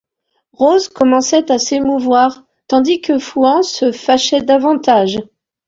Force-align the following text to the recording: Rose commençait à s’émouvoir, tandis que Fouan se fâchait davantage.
Rose 0.53 0.89
commençait 0.89 1.51
à 1.51 1.59
s’émouvoir, 1.59 2.47
tandis 2.67 3.01
que 3.01 3.19
Fouan 3.19 3.61
se 3.61 3.91
fâchait 3.91 4.41
davantage. 4.41 5.19